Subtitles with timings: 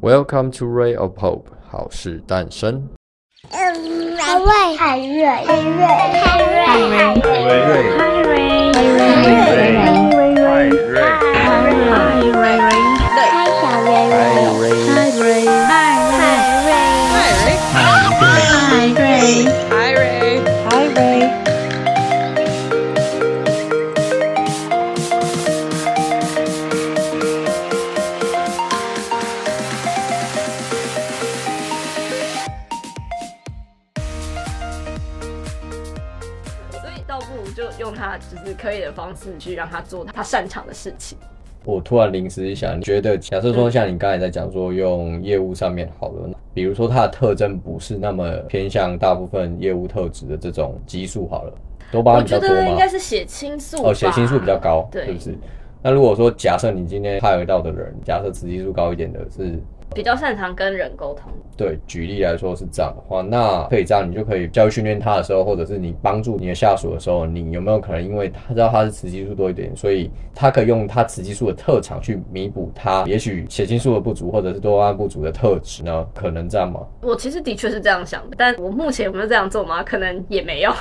[0.00, 2.89] Welcome to Ray of Hope，好事诞生。
[3.51, 7.21] 海瑞，海瑞，海瑞，海瑞，海瑞，
[7.97, 8.39] 海瑞，
[8.71, 11.01] 海瑞，海瑞，海瑞，
[11.61, 12.21] 海瑞。
[12.23, 12.79] 就是
[38.85, 41.17] 的方式去让他做他擅长的事情。
[41.63, 51.53] 我突然临时一想，觉得假设说像你刚才在讲说用业务上面好了，比如说它的特征不是那么偏向大部分业务特质的这种激素好了，
[51.91, 52.55] 多巴胺比较多吗？
[52.55, 55.37] 我觉得应该是血清素哦，血清素比较高，对，是不是？
[55.83, 59.59] 那如果说假设你今天派得到的人，假设雌激素高一点的是。
[59.93, 61.31] 比较擅长跟人沟通。
[61.57, 76.07] 对，举例来说是这样的话，那可以这样，你就可以教育训练他的时候，或者是你帮助你的下属的时候，你有没有可能因为他知道他是雌激素多一点，所以他可以用他雌激素的特长去弥补他也许血清素的不足或者是多巴胺不足的特质呢？
[76.15, 76.79] 可能这样吗？
[77.01, 79.83] 我其实的确是这样想的，但我目前有没有这样做吗？
[79.83, 80.71] 可能也没有，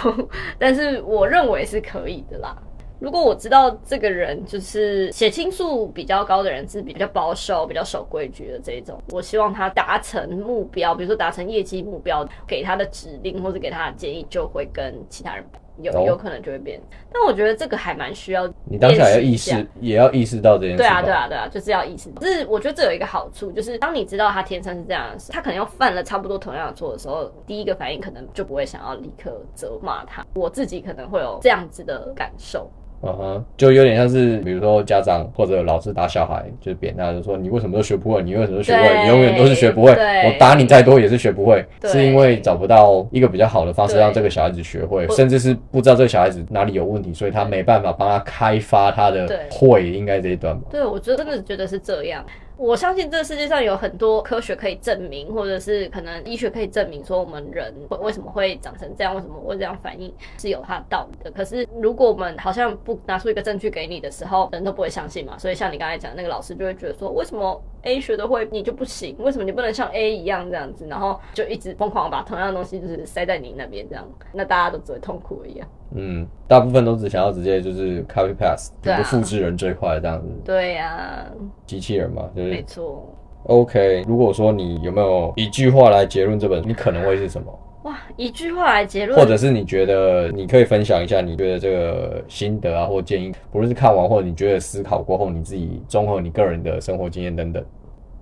[0.58, 2.56] 但是我认为是可以的啦。
[3.00, 15.42] 如果我知道这个人就是血清素比较高的人，是比较保守、比较守规矩的这一种，我希望他达成目标，比如说达成业绩目标，给他的指令或者给他的建议就会跟其他人
[15.80, 16.78] 有有可能就会变。
[17.10, 20.76] 但我觉得这个还蛮需要你当下要意识，也要意识到这件事。
[20.76, 22.10] 对啊，对啊，对啊，就是要意识。
[22.20, 30.22] 就是我觉得这有一个好处，就是当你知道他天生是这样的事，他可能要犯了差不多同样的错的时候，第一个反应可能就不会想要立刻责骂他。
[30.34, 32.70] 我自己可能会有这样子的感受。
[33.02, 38.22] 嗯哼，就有点像是，比如说家长或者老师打小孩，就扁他，就说你为什么都学不会？
[38.22, 39.02] 你为什么都学不会？
[39.02, 39.92] 你永远都是学不会。
[39.92, 50.66] 我打你再多也是学不会，是因为找不到一个比较好的方式让这个小孩子学会，甚至是不知道这个小孩子哪里有问题，所以他没办法帮他开发他的会，应该这一段吧？
[50.70, 52.22] 对，我觉得真的觉得是这样。
[52.60, 61.30] 我相信这个世界上有很多科学可以证明，或者是可能医学可以证明说我们人会为什么会长成这样，为什么会这样反应是有它的道理的。
[61.30, 65.38] 可是如果我们好像不拿出一个证据给你的时候，人都不会相信嘛。
[65.38, 69.16] 所以像你刚才讲那个老师就会觉得说，为什么 A 学的会你就不行？
[69.20, 70.86] 为什么你不能像 A 一样这样子？
[70.86, 75.66] 然后就一直疯狂把同样的东西就是塞在你那边这样，那大家都只会痛苦一样。
[75.94, 80.28] 嗯，大部分都只想要直接就是 copy paste，就复制人最快这样子。
[80.44, 81.26] 对呀、啊，
[81.66, 83.12] 机器人嘛，就是没错。
[83.44, 87.58] OK，如果说你有没有一句话来结论这本，你可能会是什么？
[87.84, 97.64] 哇，一句话来结论，或者是你觉得你可以分享一下你觉得这个心得啊，或建议，不论是看完或者你觉得思考过后，你自己综合你个人的生活经验等等。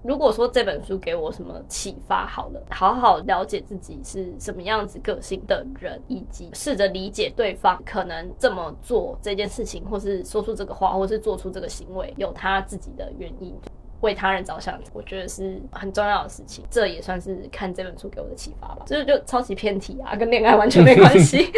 [0.03, 13.55] 如果说这本书给我什么启发，好了，好好了解自己是什么样子个性的人，以及试着理解对方可能这么做这件事情，或是说出这个话，或是做出这个行为，有他自己的原因，
[14.01, 16.65] 为他人着想，我觉得是很重要的事情。
[16.71, 18.85] 这也算是看这本书给我的启发吧。
[18.87, 21.51] 这就超级偏题啊，跟恋爱完全没关系。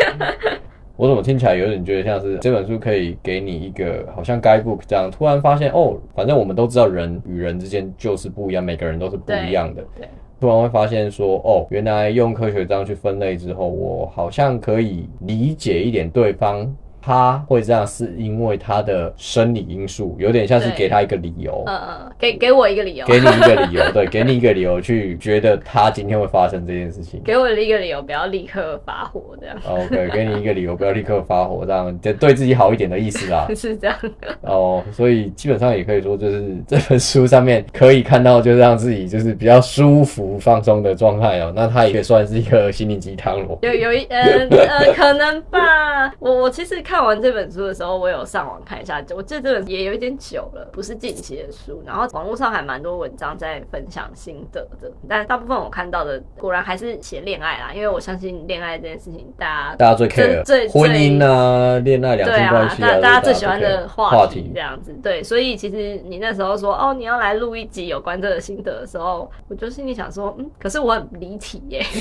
[1.00, 9.82] 我怎么听起来有点觉得像是这本书可以给你一个好像 guidebook 这样，突然发现哦，反正我们都知道人与人之间就是不一样，每个人都是不一样的。
[9.96, 16.70] 对，对，突然会发现说哦，原来用科学这样去分类之后，我好像可以理解一点对方。
[17.02, 21.62] 他会这样是因为他的生理因素，有点像是给他一个理由。
[21.66, 27.22] 嗯嗯，给给我一个理由，给你一个理由，对，给你一个理由去觉得他今天会发生这件事情。
[27.24, 29.56] 给我一个理由，不要立刻发火，这样。
[29.64, 33.46] OK，给你一个理由，不要立刻发火，这样就对自己好一点的意思啦。
[33.56, 33.96] 是这样。
[34.42, 41.52] 哦，所以基本上也可以说，就是 这本书上面可以看到，就是让自己就是比较舒服、放松的状态哦。
[41.54, 43.58] 那它也可以算是一个心灵鸡汤咯。
[43.62, 44.18] 有有一呃
[44.50, 46.12] 呃，可能吧。
[46.18, 46.80] 我我其实。
[46.90, 51.80] 看完这本书的时候，我有上网看一下，我这这本也有一点久了，不是近期的书。
[51.86, 64.92] 然后网络上还蛮多文章在分享心得的，但大部分我看到的果然还是写恋爱啦，因为我相信恋爱这件事情，大家大家最 care 最婚姻啊，恋爱两性关系啊，大家，大家最喜欢的话题这样子。
[65.00, 71.86] 对，所以其实你那时候说哦，你要来录一集有关这个心得的时候，我就心里想说，嗯，可是我很离题耶。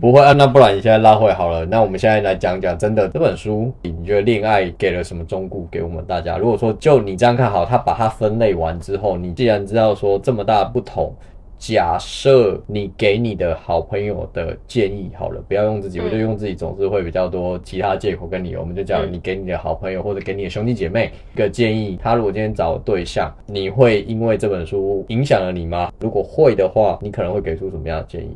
[0.00, 1.64] 不会啊，那不然你现在拉回好了。
[1.66, 6.38] 那我们现在来讲讲，真的这本书，你觉得恋爱给了什么忠告给我们大家？
[6.38, 11.14] 如果说就你这样看好，他把它分类完之后，你既然知道说这么大不同，
[11.58, 18.60] 假设你给你的好朋友的建议好了，不要用自己，嗯、我就用自己，总是会比较多其他借口跟理由。
[18.60, 25.92] 我们就讲你给你的好朋友或者给你的兄弟姐妹一个建议，他如果今天找对象，你会因为这本书影响了你吗？
[26.00, 28.34] 如果会的话，你可能会给出什么样的建议？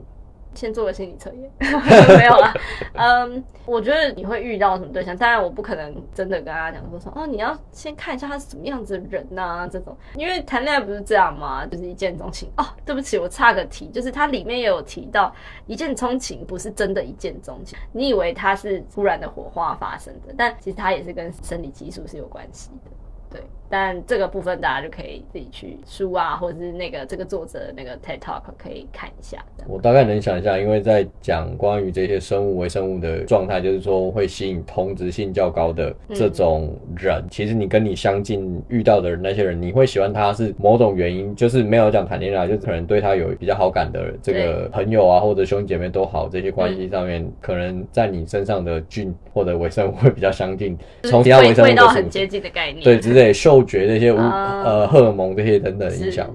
[0.57, 1.51] 先做个心理测验，
[2.19, 2.53] 没有啦。
[2.95, 5.17] 嗯，我觉得你会遇到什么对象？
[5.17, 9.97] 当然，我不可能真的跟他讲说说哦，你要先看一下他是什么样子的人呐、啊，这种。
[10.15, 11.67] 因为谈恋爱不是这样吗？
[11.67, 12.65] 就是一见钟情哦。
[12.85, 15.33] 对不起，我岔个题，就是它里面也有提到，
[15.67, 17.79] 一见钟情不是真的一见钟情。
[17.93, 22.91] 你以为它是突然的火花发生的，但其实它也是跟生理激素是有关系的。
[23.29, 29.39] 对，但这个部分大家就可以自己去书啊，或者是那个这个作者的那个 TED Talk 可以看一下。
[29.67, 37.17] 我大概能想一下，因为在讲关于这些生物微生物的状态，就是说会吸引同质性较高的这种人。
[37.17, 56.29] 嗯、其实你跟你相近遇到的那些人，你会喜欢他是某种原因，就是没有讲谈恋爱，就是可能对他有比较好感的这个朋友啊，或者兄弟姐妹都好，这些关系上面，嗯、可能在你身上的菌或者微生物会比较相近，从其他微生物味道很接近的概念，对，之类嗅觉那些无、uh, 呃荷尔蒙这些等等影响。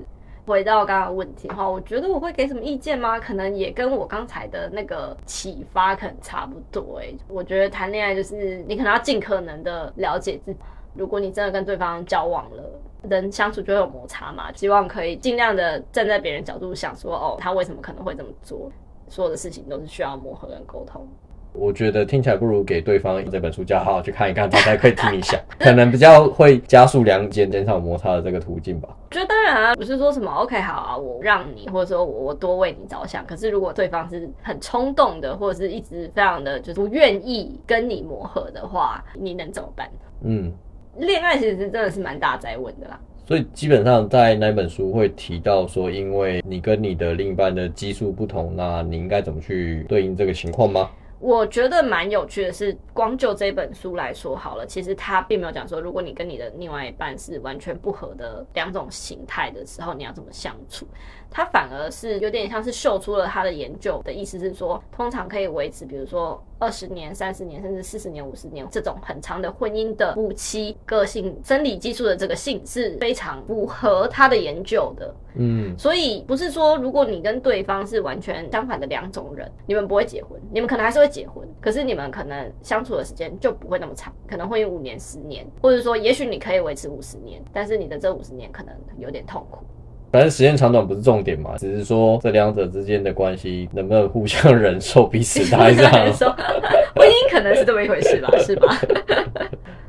[0.46, 3.20] 回到刚刚的问题的话，我觉得我会给什么意见吗？
[3.20, 7.18] 可能也跟我刚才的那个启发可能差不多哎、欸。
[7.28, 10.60] 我觉得谈恋爱就是你可能要尽可能的了解自己。
[10.94, 12.64] 如果你真的跟对方交往了，
[13.08, 18.70] 人相处就会有摩擦嘛，希望可以尽量的站在别人角度想说，哦，他为什么可能会这么做？
[19.08, 21.08] 所有的事情都是需要磨合跟沟通。
[21.54, 28.90] 我觉得听起来不如给对方这本书，叫好好去看一看，他才可以听一下， 可能比较会加速两件减少摩擦的这个途径吧。
[29.10, 33.26] 我觉得当然啊，不是说什么 OK 好啊，我让你，或者说我我多为你着想。
[33.26, 39.90] 可是如果对方是很冲动的，或者是一直非常的就是不愿意跟你磨合的话，你能怎么办？
[40.24, 40.52] 嗯，
[41.00, 42.98] 恋爱其实真的是蛮大灾问的啦。
[43.28, 50.90] 所以基本上在那本书会提到说，因为你跟你的另一半的基数不同，那你应该怎么去对应这个情况吗？
[51.22, 60.88] 我觉得蛮有趣的是，光就这本书来说好了，其实他并没有讲说，如果你跟你的另外一半是完全不合的两种形态的时候，你要怎么相处。
[61.30, 75.16] 他反而是有点像是秀出了他的研究的意思是说，通常可以维持，比如说二十年、三十年，甚至四十年、五十年这种很长的婚姻的夫妻，个性、生理激素的这个性是非常符合他的研究的。
[75.38, 89.66] 嗯，所以不是说如果你跟对方是完全相反的两种人，你们不会结婚，你们可能还是会结婚，可是你们可能相处的时间就不会那么长，可能会有五年、十年，或者说也许你可以维持五十年，但是你的这五十年可能有点痛苦。
[90.12, 96.30] 反正时间长短不是重点嘛，只是说这两者之间的关系能不能互相忍受彼此，大概这样说。
[96.94, 98.78] 婚姻可能是这么一回事吧， 是吧？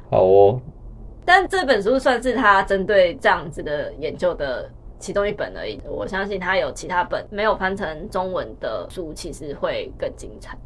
[0.09, 0.61] 好哦。
[1.25, 5.81] 但这本书算是他针对这样子的研究的其中一本而已。
[5.89, 10.57] 我相信他有其他本没有翻成中文的书，其实会更精彩。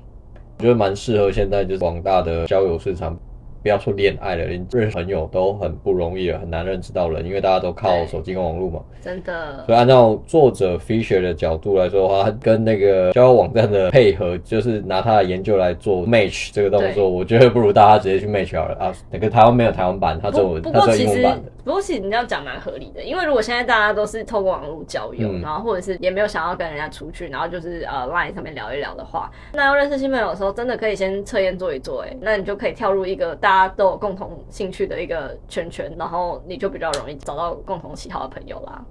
[0.58, 3.18] 我觉得蛮适合现在就是广大的交友市场。
[3.66, 8.80] 不要说恋爱了，连认识朋友都很不容易了，很难认识到人，因为大家都靠手机跟网络嘛。
[9.02, 9.64] 真的。
[9.66, 18.94] 所以按照作者 Fisher 的角度来说的话，他跟那个交友网站的配合，就是拿他的研究来做 match 这个动作，我觉得不如大家直接去 match 好了啊。
[19.10, 21.50] 那个台湾没有台湾版，他做他做英文版的。
[21.66, 38.84] 不过其实你这样讲蛮合理的，因为如果现在大家都是透过网络交友，嗯、然后或者是也没有想要跟人家出去，然后就是呃 Line 上面聊一聊的话，那要认识新朋友的时候，真的可以先测验做一做，哎，那你就可以跳入一个大家都有共同兴趣的一个圈圈，然后你就比较容易找到共同喜好的朋友啦。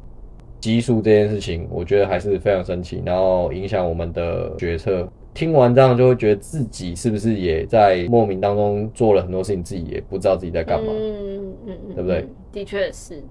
[0.60, 5.08] 激素这件事情，我觉得还是非常神奇，然后影响我们的决策。
[5.34, 12.25] 听完这样就会觉得自己是不是也在莫名当中做了很多事情，自己也不知道自己在干嘛，嗯嗯嗯，对不对？
[12.55, 13.21] 的确是，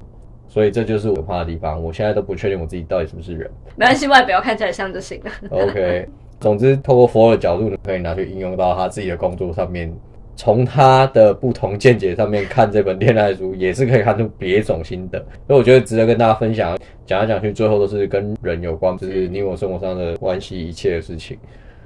[0.46, 1.82] 所以这就是我怕的地方。
[1.82, 3.50] 我现在都不确定我自己到底是不是人。
[3.74, 5.30] 没关系，外表看起来像就行了。
[5.48, 6.06] OK，
[6.38, 9.90] 总之透过佛的角度，可以拿去应用到他自己的工作上面。
[10.36, 15.18] 从他的不同见解上面看这本恋爱书，也是可以看出别种心得。
[15.46, 16.76] 所以我觉得值得跟大家分享。
[17.06, 21.38] 讲来讲去，最后都是跟人有关，就是你我生活上的关系，一切的事情。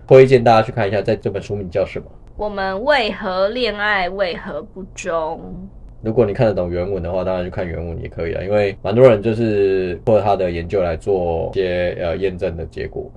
[0.08, 2.06] 推荐大家去看一下，在这本书名叫什么？
[2.36, 5.68] 我们为何恋爱，为何不忠？
[6.00, 13.10] 如果你看得懂原文的话，当然就看原文也可以了，因为蛮多人就是或者他的研究来做一些呃验证的结果。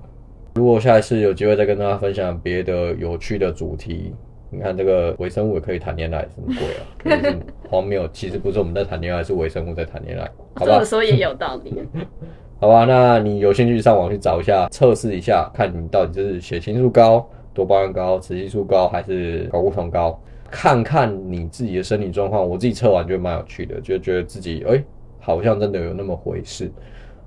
[0.54, 4.12] 如果下一次有机会再跟大家分享别的有趣的主题，
[4.50, 7.22] 你看这个微生物也可以谈恋爱，什么鬼啊？
[7.22, 7.36] 就是
[7.70, 10.30] 荒谬，其实不是我们在谈恋爱，是微生物在谈恋爱。
[10.54, 11.72] 好吧，这么说也有道理。
[12.60, 20.20] 好吧，那你有兴趣上网去找一下，测试一下，看你到底是血清素高、多巴胺高、雌激素高，还是睾固酮高，
[20.52, 22.46] 看看你自己的身体状况。
[22.46, 24.84] 我自己测完觉得蛮有趣的，就觉得自己哎、欸，
[25.18, 26.70] 好像真的有那么回事。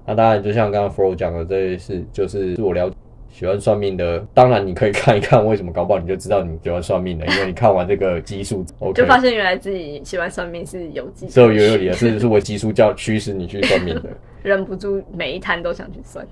[0.05, 2.95] 那当然，就像刚刚 Flo 讲的，这些事就是我了解
[3.31, 14.09] 喜欢算命的，当然你可以看一看为什么搞不好你就知道你喜欢算命的，因为你看完这个基数，okay, 就发现原来自己喜欢算命是有基，是有有理的，是是我基数叫驱使你去算命的，
[14.43, 16.25] 忍不住每一摊都想去算。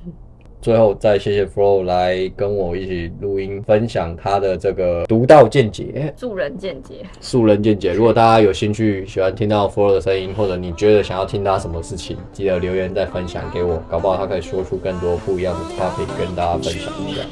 [0.63, 7.91] 最后再谢谢 Flo 来跟我一起录音，分享他的这个独到见解、素人见解、素人见解。
[7.91, 17.24] 如果大家有兴趣，喜欢听到 Flo 的声音，或者你觉得想要听他什么事情，记得留言再分享给我，搞不好他可以说出更多不一样的 topic 跟大家分享一下。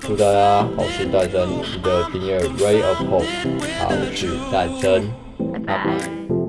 [0.00, 3.24] 祝大家好事诞生，记得订阅 Ray of Hope
[3.78, 5.08] 好事诞生，
[5.52, 6.43] 拜拜。